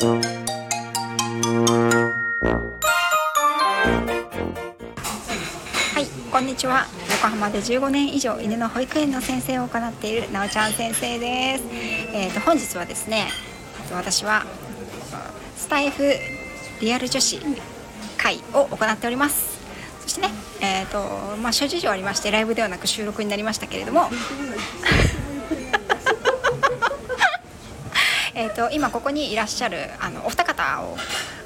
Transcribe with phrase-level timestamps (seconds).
[0.00, 0.04] は
[6.00, 6.86] い、こんにちは。
[7.10, 11.64] 横浜で15年以上犬の保育園の先生を行っているなおちゃん先生です。
[12.14, 13.26] えっ、と本日はですね、
[13.82, 14.46] えっと私は
[15.56, 16.14] スタイフ
[16.80, 17.40] リアル女子
[18.16, 19.58] 会を行っております。
[20.02, 20.28] そしてね、
[20.60, 21.00] えっ、と
[21.42, 24.08] まあ諸事情ありましてライブではなく収録になりましたけれども。
[28.38, 30.96] えー、と今ここにいらっしゃるあのお二方を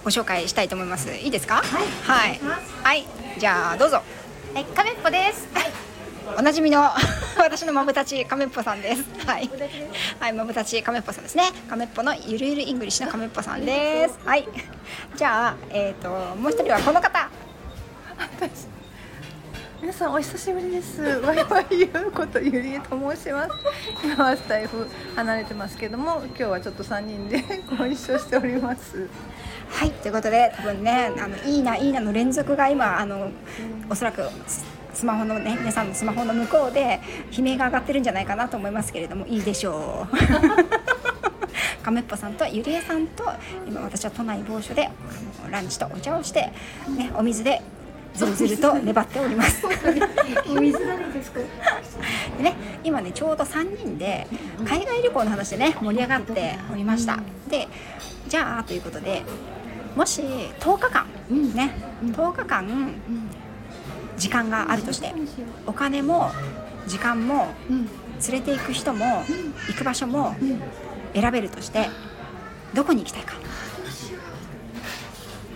[0.04, 1.10] ご紹介したいと思います。
[1.10, 1.62] いいですか？
[1.62, 2.38] はい。
[2.82, 3.06] はい、
[3.38, 4.02] じゃあどうぞ。
[4.52, 5.48] はい、亀っぽです。
[6.36, 6.82] おなじみの
[7.38, 9.04] 私のまぶだち亀っぽさんです。
[9.26, 9.50] はい。
[10.20, 11.44] はいまぶだち亀っぽさんですね。
[11.70, 14.18] 亀っぽのゆるゆるイングリッシュの亀っぽさんです。
[14.22, 14.46] はい。
[15.16, 17.30] じゃあえっ、ともう一人はこの方
[19.92, 21.02] 皆さんお久しぶりです。
[21.02, 23.50] ワイワイゆうことゆりえと申します。
[24.02, 27.44] 今はスタイフ離れてますけども、今日はちょっと三人で
[27.78, 29.06] ご一緒しております。
[29.68, 33.28] はいということで多分ねあのいいないいなの連続が今あの
[33.90, 36.98] おそらくススマホのね皆さんのスマホの向こうで
[37.30, 40.16] 悲鳴が上がってるんじゃないかなと思いますけれどもいいでしょう。
[41.84, 43.24] 亀っぽさんとゆりえさんと
[43.68, 44.88] 今私は都内某所で
[45.50, 46.50] ランチとお茶をして、
[46.96, 47.60] ね、お水で
[48.14, 49.66] ずるずると粘っております。
[50.48, 51.40] お水なんですか。
[52.38, 54.26] でね、今ねちょうど3人で
[54.64, 57.18] 海外旅行の話でね盛り上がっておりました。
[57.48, 57.68] で
[58.28, 59.22] じゃあということで
[59.96, 61.06] もし10日間、
[61.54, 61.74] ね
[62.04, 62.94] 10日間、
[64.16, 65.12] 時間があるとして
[65.66, 66.30] お金も
[66.86, 67.88] 時間も連
[68.32, 69.04] れて行く人も
[69.68, 70.34] 行く場所も
[71.14, 71.88] 選べるとして
[72.72, 73.34] どこに行きたいか。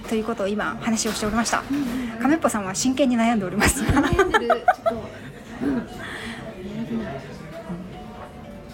[0.09, 1.63] ということを今話をしておりました。
[2.23, 3.83] 亀っぽさんは真剣に悩んでおります。
[3.83, 4.49] 悩んでる。
[4.49, 4.67] ちょっと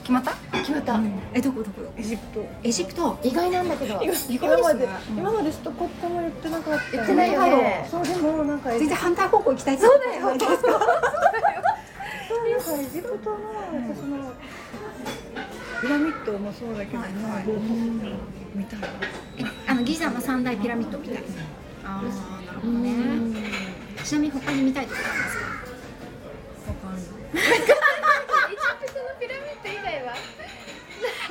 [0.02, 0.34] 決まった？
[0.58, 1.00] 決まった。
[1.32, 1.92] えどこどこ？
[1.96, 2.46] エジプト。
[2.62, 3.18] エジプト？
[3.22, 4.02] 意外なんだけど。
[4.02, 5.54] 今まで今までも
[6.20, 6.92] 言ってなかった。
[6.92, 10.26] 言ってないよねそうでもなんか全然反対方向行きたいそうだよ。
[10.26, 10.48] なんかエ
[12.84, 13.38] ジプトの
[13.72, 14.32] 私の
[15.80, 17.06] ピラミッドもそうだけども、
[18.54, 18.86] みたいな。
[19.84, 21.20] ギザの三大ピラミッドみたいな。
[21.84, 22.02] ああ、
[22.46, 22.92] なるほどね。
[24.04, 25.44] ちなみに他に見たいところありますか。
[26.68, 27.02] わかんない。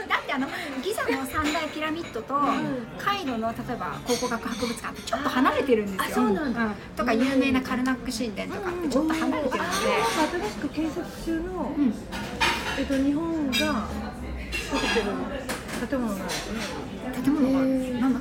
[0.08, 0.48] だってあの
[0.84, 2.34] ギザの三大ピラミッドと
[2.98, 6.04] カイロの例えば考古学博物館ってちょっと離れてるんですよ。
[6.04, 9.76] あそうなんだとか有名なカルナック神殿とかってちょっと離れてるので。
[10.42, 11.94] 新しく建設中の、ん
[12.80, 13.68] えっと日本が建
[14.80, 16.60] ててる建物なんですね。
[17.24, 17.60] 建物が
[18.02, 18.20] なんか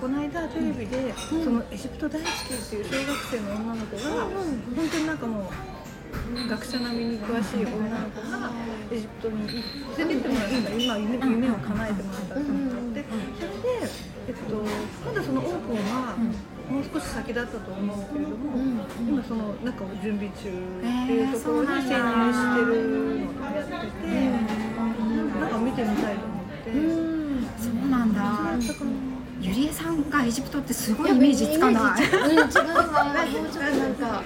[0.00, 8.50] この間テレビで、そのエジプト大好きっていう小学生の女の子が、本当になんかもう学者並みに詳しい女の子が
[8.92, 9.46] エジプトに
[9.98, 12.50] 連れてってもらった今夢夢を叶えてもらったと思っ
[12.94, 13.04] て、
[13.38, 13.90] それで、
[14.28, 14.40] えっと、
[15.04, 16.16] まだそのオープンは
[16.70, 18.36] もう少し先だったと思うけれども、
[19.08, 22.66] 今その中を準備中っていうところに潜入してる
[23.34, 24.06] のをやってて、
[25.40, 26.37] なんか見てみたいと思って。
[26.74, 27.46] うん。
[27.58, 28.22] そうなんだ。
[29.40, 32.02] ゆりえさんがエジプトってすごいイメージつかない。
[32.02, 32.38] うん、違う
[32.92, 33.04] わ。
[33.04, 34.22] もうちょっとなんか。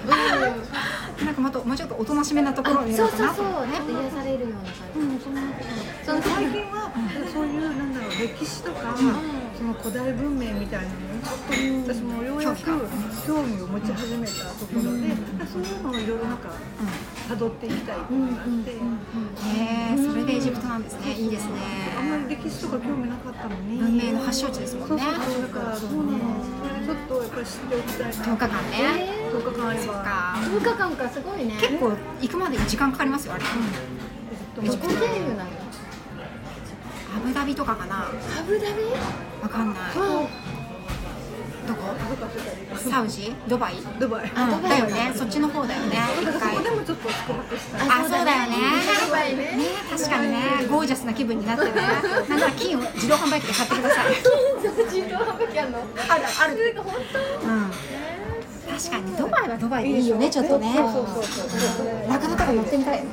[1.23, 2.87] なんかもっともうちょっとおとなしめなところうん。
[2.87, 3.45] にいるかなそうそうそう。
[3.45, 3.77] と思ってね。
[3.77, 4.99] ちょっと癒されるような感じ。
[4.99, 5.35] うん、その
[6.03, 6.91] その最近は
[7.31, 9.03] そういうなんだろう歴史とか、そ
[9.63, 10.87] の古代文明みたいな
[11.85, 12.57] 私もようやく
[13.25, 14.89] 興味を持ち始めたところで、
[15.47, 16.49] そういうのをいろいろなんか
[17.29, 18.29] 辿っていきたいと思っ
[18.63, 18.73] て、へ
[19.93, 21.13] え、それでエジプトなんですね。
[21.13, 21.47] いいです
[21.97, 22.25] あんまね。
[22.27, 24.89] り歴史とか興味なかったのに文明の発祥地ですもんね。
[24.89, 26.09] そうそうそうだからそうなの
[26.83, 28.73] ちょっとやっぱり知っておきたい10な日間ね。
[29.31, 30.35] 10日間あればそっか。
[30.43, 31.53] 10日間かすごいね。
[31.61, 31.91] 結構
[32.21, 33.43] 行くまでに時間かかりますよあれ。
[33.43, 35.49] エジプトどこ経由なの？
[37.15, 38.07] アブダビとかかな。
[38.07, 38.11] ア
[38.45, 38.83] ブダビ？
[39.41, 39.77] わかんない。
[41.67, 41.95] どこ？
[42.89, 43.33] サウジ？
[43.47, 43.75] ドバイ？
[43.75, 45.11] うんドバイだよね。
[45.15, 45.97] そっちの方だよね。
[46.21, 46.63] 一そ回こ。
[46.63, 48.57] でもちょっと宿泊したいあ、そうだよね。
[49.05, 49.43] ドバイね。
[49.43, 50.37] ね、確かにね、
[50.69, 51.71] ゴージャスな気分になってね。
[52.29, 54.15] なんか金を自動販売機で買ってください。
[54.15, 55.79] 自動販売機あんの？
[56.09, 56.75] あるある。
[56.77, 56.97] 本う
[57.67, 57.71] ん。
[58.65, 60.73] 確かにドバイはドバイでいいよね、ちょっとね。
[60.75, 63.09] そうそうそうそうなかなか乗ってみたいよね。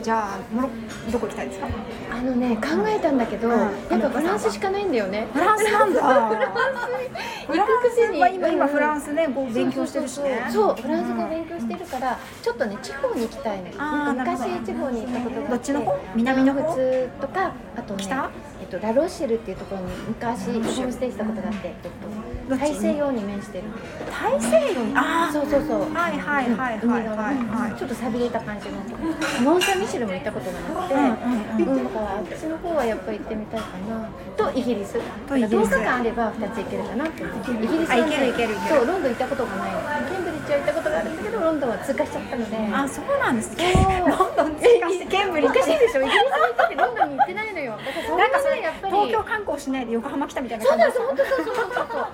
[0.00, 0.68] じゃあモロ
[1.12, 1.66] どこ行きたいですか？
[2.12, 5.28] あのね考えたんだけど、やっぱフランスしかないんだよね。
[5.32, 6.00] フランスなんだ。
[7.46, 8.18] フランス行くくせに。
[8.20, 10.46] まあ今今フランススね、こう勉強してるしね。
[10.50, 15.98] そうフランス語勉強してるからちょっとね地方に行きたいのよあーなんかなるほど昔地方に行ったことがあってどっちの方？
[16.14, 16.62] 南の方？
[16.70, 18.30] 普通とかあとね北？
[18.60, 21.88] えっとラロッシェルっていうところに昔ホームステイしたことがあって、えっと、
[22.50, 22.60] どっち？
[22.60, 23.64] 大西洋に面してる
[24.10, 24.92] 大西洋に？
[24.96, 25.94] あそうそうそう。
[25.94, 27.78] はいはいはいはいはいはい。
[27.78, 28.78] ちょっと寂れた感じの。
[29.42, 34.08] モンサミッシルも行ったことがなくて、だからあっちの方はやっぱり行ってみたいかな。
[34.36, 34.98] とイギリス。
[35.28, 35.74] とイギリス。
[35.74, 38.54] 10日間あれば2つ行けるかなってイギリスあはね行ける行ける。
[38.68, 40.02] そうロンドン行ったことがない。
[40.02, 42.56] のケンブリッジは行ったことがあるんだけどロンドンは通過しちゃったので。
[42.74, 43.72] あそうなんですね。
[43.74, 44.08] そう。
[44.08, 45.06] ロンドン通過して。
[45.06, 45.60] ケンブリッジ。
[45.60, 46.02] おかしいでしょ。
[46.02, 47.78] イギリスに行っててロンドンに行ってないのよ。
[47.78, 48.94] だからそれねやっぱり。
[48.94, 51.26] 東京観光しないで横浜来たみたいなそう感じなんです。
[51.30, 52.06] 本当そうそうそうそう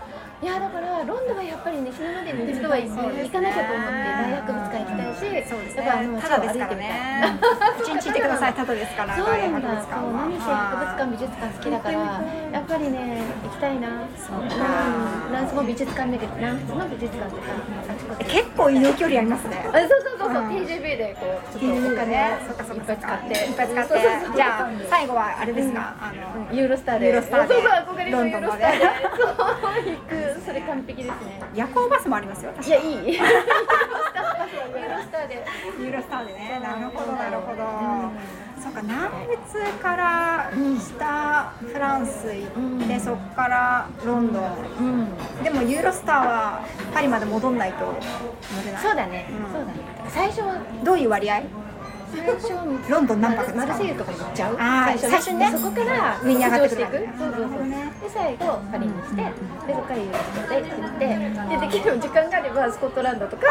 [0.42, 7.40] いやだからロンドンはやっぱりね死ぬまでに一度は行かなきゃと思って大博物館行きたいしやっぱあのねただですからね。
[7.80, 9.80] 一日いてくださいただですからそうなんだ。
[9.80, 12.20] そう何せ博物館美術館好きだから
[12.52, 13.88] やっぱりね行きたいな。
[14.12, 19.56] そうフランスも美術館巡りフランスの美術館とか結構移動距離ありますね。
[19.72, 20.52] あそうそうそうそう、うん。
[20.52, 23.32] TJB でこうちょっとお金そっかそっいっぱい使って。
[23.32, 23.94] いっぱい使って。
[24.36, 25.96] じゃあ最後はあれですか？
[25.96, 27.06] あのユーロスターで。
[27.06, 27.54] ユーロスターで。
[27.54, 28.84] そうそう憧れのユーロスターで。
[28.84, 29.36] ロそう
[29.86, 29.96] 行
[30.35, 31.40] くそれ完璧ですね。
[31.54, 33.18] 夜行バスもありますよ確いかやいい。
[33.18, 35.44] ユーロスターで。
[35.80, 36.60] ユーロスターでね。
[36.62, 37.66] なるほどなるほど、う
[38.06, 38.62] ん。
[38.62, 43.00] そっか南仏から北フランス行って、うん。
[43.00, 44.44] そこからロンドン。
[44.78, 45.42] うん。
[45.42, 46.60] でもユーロスターは
[46.94, 47.92] パリまで戻んないと乗
[48.64, 48.82] れない。
[48.82, 49.52] そうだね、うん。
[49.52, 49.80] そうだね。
[50.08, 50.54] 最初は
[50.84, 51.42] どういう割合？
[52.88, 54.56] ロンドン何泊マルセイユとかに行っちゃう。
[54.58, 55.50] あー最初にね。
[55.52, 57.68] そこから上に上がっていくそうそうそう。
[57.68, 59.32] で最後パリにしてで
[59.66, 60.18] そこからユーロ
[60.48, 61.06] で行って
[61.56, 63.42] でできる時間があればスコットランドとか。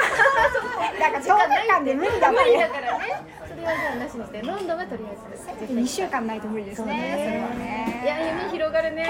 [1.00, 3.22] なんか10日間で無理だもん無理だからね。
[3.48, 4.42] それはじゃあなしにして。
[4.42, 5.46] ロンドンはとりあえず。
[5.46, 6.86] 絶対2週間ないと無理ですね。
[6.86, 8.02] それはね。
[8.04, 9.04] いや夢広がるね。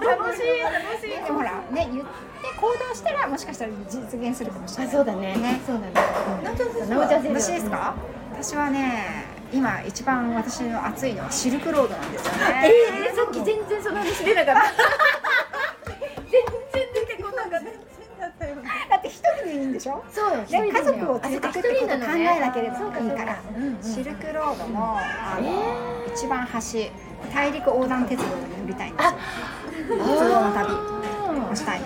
[0.00, 1.10] 楽しい楽しい。
[1.24, 2.08] でもほらね言って
[2.60, 4.94] 行動したらもしかしたら実現するかもしれない。
[4.94, 5.36] あそうだね。
[5.36, 5.60] ね。
[5.66, 5.92] そうだね。
[6.44, 7.94] なおちゃんなおちゃん私ですか？
[8.42, 12.70] 私はね今一番私の熱いのはシルクロードなんですよね。
[13.08, 14.62] えー、さっき全然その話出なかった。
[16.30, 16.42] 全
[16.72, 17.56] 然出てこなかった。
[17.56, 20.04] だって一人でいいんでしょ？
[20.10, 23.38] そうよで家族を連れてくってことを考えなければいいから
[23.80, 25.48] シルクロードのあの、
[26.06, 26.90] え一番端
[27.32, 28.30] 大陸横断鉄道に
[28.62, 29.12] 乗りたいんですよ。
[29.78, 30.72] 鉄道の旅
[31.50, 31.80] をしたい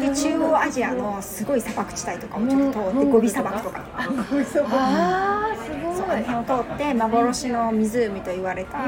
[0.00, 3.84] で中央アジアのすごい砂漠地帯とかをちょっと通ってうんゴビ砂漠とか。
[3.96, 8.78] あーすごそこら辺を通って幻の湖と言われた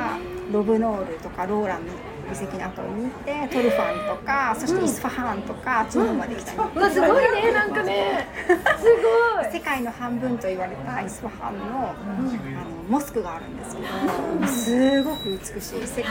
[0.52, 1.92] ロブノールとかローランの
[2.32, 8.28] 遺跡の後に行ってトルファンとかそしてイスファハーンとかあっちの方まで行きたい、うわすごいねなんかね。
[8.46, 9.52] すごい。
[9.52, 15.86] 世界の半分と言われたイスファハンの,、あのモスクがあるんですけど、すごく美しい。
[15.86, 16.04] せイ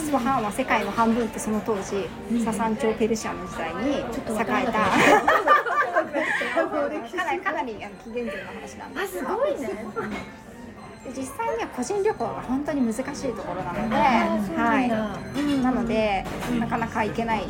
[0.00, 2.08] スファハンは世界の半分ってその当時、
[2.44, 5.66] ササン朝ペルシャの時代に栄えた。
[7.16, 9.68] かなりかなりあの紀元前の話なんですあすごいね。
[9.68, 9.74] で
[11.14, 14.88] 実際には個人旅行が本当に難しいところなので、はい、
[15.62, 16.24] なので、
[16.58, 17.42] なかなか行けない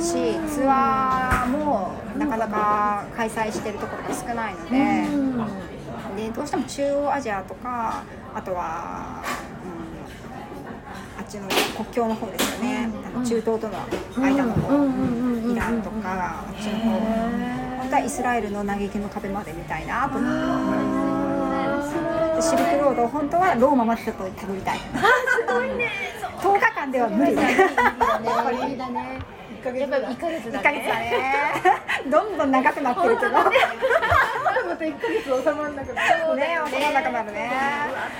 [0.00, 8.02] し、ツアーもなかなか開催してるところが少ないので、でどうしても中央アジアとか、
[8.34, 9.22] あとは、
[9.64, 13.78] うん、あっちの国境の方ですよね、あの中東との
[14.18, 16.90] 間の方、イランとか、あっちの方、
[17.78, 21.11] 本当はイスラエルの嘆きの壁まで見たいなと思ってます。
[22.36, 24.78] でシルクロード本当はローマまでちょっとたどりたい。
[24.78, 24.84] す
[25.46, 25.90] ごいね。
[26.38, 27.32] 10日間では無理。
[27.32, 29.18] 無理だね
[29.62, 31.10] だねやっぱ1ヶ月1だヶ月だね。
[31.10, 32.10] ね。
[32.10, 33.30] どんどん長くなってるけど。
[33.30, 37.50] ね、また1ヶ月収まらなくなるね大人なくなるね。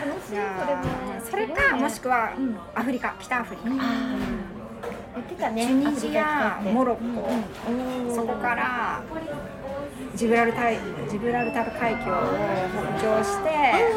[0.07, 3.69] 楽しいそれもーそれかもしくはうんアフリカ、北アフリカ。
[5.15, 9.03] 言ってたねチュニジア、モロッコ、コそこから
[10.15, 10.77] ジブラルタル
[11.11, 12.15] ジブラルタル海峡を
[12.99, 13.51] 北上して、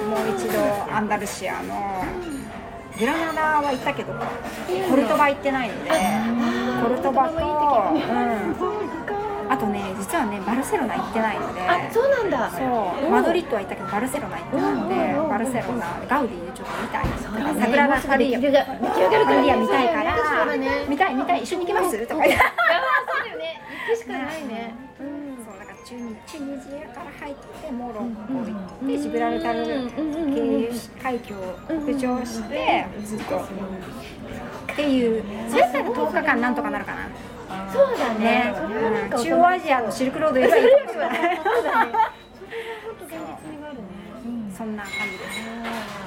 [0.06, 0.60] もう一度
[0.94, 2.04] アンダルシアの
[2.98, 4.14] グラナダは行ったけど、
[4.90, 5.92] コルトバ行ってないので、
[6.82, 7.42] コルトバと、うん、
[9.52, 11.62] あとね、実はね、バルセロナ行ってないので。
[11.62, 12.50] あそうなんだ。
[12.50, 12.58] そ
[13.06, 13.10] う。
[13.10, 17.06] マドリッドは行ったけどバルセロナ行ってないのでうんバルセロナガウディでちょっと見たい。
[17.22, 17.62] そうだね。
[17.62, 18.66] 桜がサリア出来上がる。
[19.26, 20.16] からリア見たいから
[20.88, 21.44] 見たい見たい。
[21.44, 22.08] 一緒に行きます？
[22.08, 22.32] とか言って。
[22.32, 22.46] やば
[23.14, 23.62] そうだよね。
[23.88, 24.74] 行くしかないね。
[24.98, 25.08] そう
[25.86, 30.02] だからチュニジアから入ってモロッコ行ってジブラルタル経
[30.62, 33.38] 由し海峡を北上してずっと。
[33.38, 37.08] っていうそれだったら10日間なんとかなるかな。
[37.72, 38.52] そうだね。
[39.12, 43.20] 中央アジアのシルクロードよりはそうだね本当現実
[43.52, 43.84] 味があるね。
[44.58, 45.40] そんな感じです。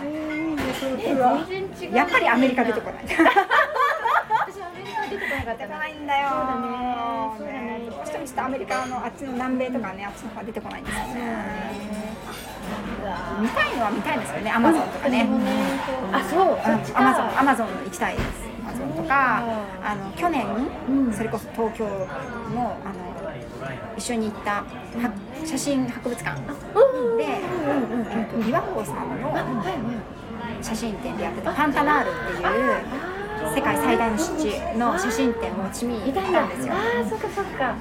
[0.02, 0.56] え
[1.48, 1.96] 全然違う。
[1.96, 3.04] やっぱりアメリカ出てこない
[5.48, 6.28] 私アメリカ出てこないんだよ。
[7.38, 7.80] そうだね。
[7.88, 11.08] どうしてもちょっとアメリカのあっちの南米とかねあっちの方は出てこないんですよね。
[13.40, 15.26] 見たいのは見たいんですよねアマゾンとかね。
[16.12, 16.58] あそう
[16.94, 18.26] アマゾンかアマゾン行きたいです。
[18.60, 19.42] アマゾンとか
[19.82, 20.46] あの去年
[20.88, 21.12] うん。
[21.12, 23.08] それこそ東京のあの
[23.96, 24.66] 一緒に行ったは
[25.46, 26.36] 写真博物館。
[26.36, 27.24] で、うんえ
[28.22, 29.32] っと琵琶湖さんの
[30.62, 33.07] 写真展でやってたパンタナールっていう
[33.54, 36.74] 世界最大の湿地の写真展を私見に行ったんですよ。
[36.74, 37.74] ああそっかそっか。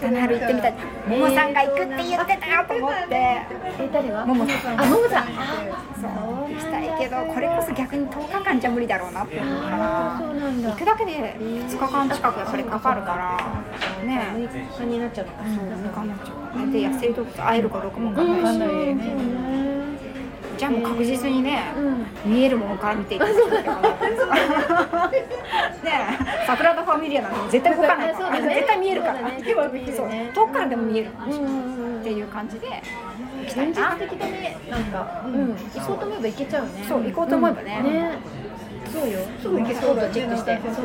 [0.00, 0.74] パンタナール行ってみたい。
[1.08, 3.14] ももさんが行くって言ってたよと思って。
[3.14, 4.26] え誰が？
[4.26, 4.80] ももさん。
[4.80, 5.26] あももさん。
[5.26, 6.46] そう。
[6.48, 10.16] 行きたいけどこれこそ逆に10日間じゃ無理だろうなって思うから。
[10.18, 14.06] そうなんだ行くだけで2日間近くやっぱりかかるから。
[14.06, 15.44] ね6日になっちゃうのか。
[15.44, 16.70] そう6日になっちゃう。
[16.72, 18.86] で野生動物会えるかどうかも分かんないし、
[20.56, 21.72] じゃあもう確実にね、
[22.24, 22.32] うん。
[22.32, 23.80] 見えるものから見ていくっていうのが
[25.10, 25.18] ね
[25.84, 28.54] え桜田ファミリアなんて絶対動かないから、ね。
[28.54, 29.22] 絶対見えるから。
[29.22, 29.42] ね。
[29.94, 30.08] そう。
[30.08, 31.10] ね遠くからでも見える。
[31.26, 32.00] うんうんうん。
[32.00, 33.96] っていう感じで行きたい現な。
[33.98, 35.54] 実的だねなんかうん。
[35.54, 36.70] 行こうと思えば行けちゃうね。
[36.88, 37.82] そう行こうと思えばね。
[37.82, 38.18] ね。
[38.92, 39.18] そうよ。
[39.42, 40.84] すぐ行けそうだチェックしてそう。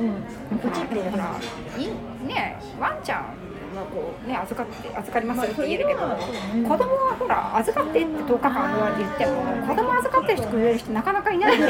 [0.00, 0.08] うん。
[0.10, 1.34] うちってほら
[1.78, 3.34] いねワンちゃん
[3.80, 11.56] はこうね預かって預かりますって言えるけど、子供はほら預かってって10日間言っても子供預かってる人くれる人なかなかいない。
[11.56, 11.66] ん で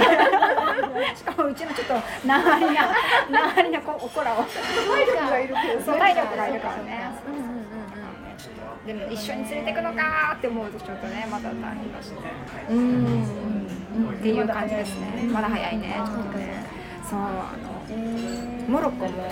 [1.17, 2.73] しかもうちのちょっとなありな
[3.31, 7.11] なありな子おこらを体力がいるけどそう体力がいるからね。
[8.87, 12.17] でも一緒に連れてくのかって思うとちょっとねまだ大変だしね。
[12.69, 14.11] うんうんうん。
[14.11, 15.29] っていう感じですね。
[15.33, 15.95] まだ早いね。
[15.99, 16.65] ちょっとね。
[17.09, 17.55] そうあ
[17.93, 17.99] の
[18.69, 19.29] モロッコも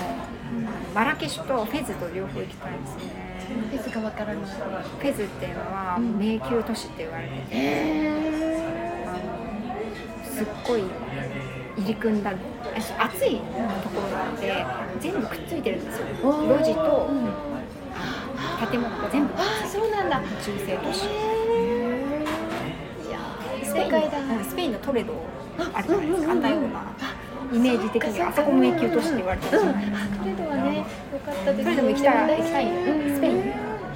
[0.94, 3.30] マラケシュとフェズと両方行きたいですね。
[3.70, 8.56] フェスがわからないフェズっていうのは迷宮都市って言われてて、へ
[9.06, 9.18] あの
[10.24, 10.82] すっごい
[11.78, 12.34] 入り組んだあ
[13.06, 14.66] 暑いところなんで
[15.00, 16.06] 全部くっついてるんですよ。
[16.06, 16.58] ー。
[16.58, 17.30] 路地とうん。
[18.70, 20.20] 建物が全部ああそうなんだ。
[20.20, 21.04] 中世都市。
[21.06, 21.08] い
[23.10, 25.14] やースペインスペインのトレド
[25.72, 26.30] あるじゃないですか。
[26.32, 26.68] あんなような
[27.52, 30.16] イメージ的にはあそこも迷宮都市って言われてるうんじゃないですか。
[30.20, 30.88] トレドはねよか
[31.32, 31.64] ったです。
[31.64, 32.14] トレドも行きたい。
[32.38, 32.72] 行きたいうん。
[33.14, 33.32] スペイン。
[33.40, 33.42] 行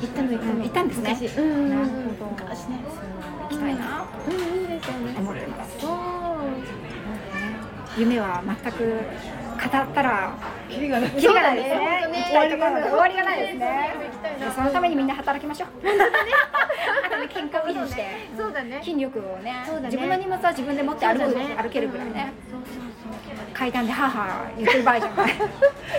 [0.07, 0.55] ったの行ったの。
[0.63, 1.11] 行ったんですね。
[1.15, 1.97] 昔うんなるほど
[2.33, 2.81] 昔ね。
[3.43, 4.05] 行きたいな。
[4.27, 4.33] うん。
[4.35, 5.89] いいですよねと思ってますお
[8.01, 8.91] 夢は全く語っ
[9.95, 10.33] たら
[10.69, 12.05] キリがないキリがないですね。
[12.09, 13.95] 行きたいところ終わりがないですね。
[14.55, 15.69] そのためにみんな働きましょう
[17.25, 17.51] あとね。
[17.51, 18.05] 健康を維持して
[18.37, 18.81] そうだね。
[18.83, 19.55] 筋力をね
[19.85, 22.33] 自分の荷物は自分で持って歩く、歩けるぐらいね。
[23.53, 25.33] 階段でハーハー言ってる場合じゃない。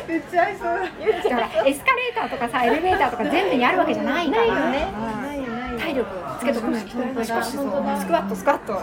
[0.07, 0.67] 言っちゃいそう。
[0.67, 4.45] だだからエスカレーターとかさエレベーターとか全部にあるわけじゃないから。
[4.45, 4.87] よね。
[5.79, 6.07] 体力
[6.39, 6.83] つけとかない。
[6.83, 8.81] とスクワットスクワット。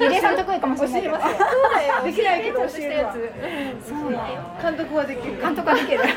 [0.00, 1.14] ゆりえさん得意かもしれないけど。
[2.04, 3.14] できないけど教えるわ
[4.62, 5.40] 監督はできる。
[5.40, 5.98] 監督ができる。
[5.98, 6.10] はい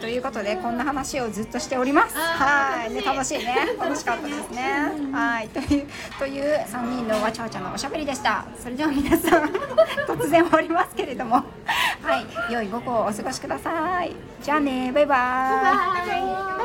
[0.00, 2.16] ということでこんな話をずっとしております。
[2.16, 2.92] はい。
[2.92, 3.38] ね楽しい。
[3.38, 3.56] ね。
[3.78, 4.92] 楽し かったですね。
[5.12, 5.48] はい。
[5.48, 5.86] という
[6.18, 8.44] という3人のわちゃわちゃのおしゃべりでした。
[8.60, 9.42] それでは皆さん
[10.06, 11.36] 突然終わりますけれども。
[11.36, 11.42] は
[12.48, 12.52] い。
[12.52, 14.14] 良い午後をお過ごしください。
[14.42, 14.92] じゃあね。
[14.92, 15.18] バイバイ。
[15.18, 16.57] バイバイ